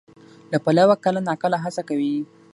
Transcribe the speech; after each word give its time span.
له 0.51 0.57
پلوه 0.63 0.95
کله 1.03 1.19
ناکله 1.27 1.57
هڅه 1.63 1.81
کوي، 1.89 2.15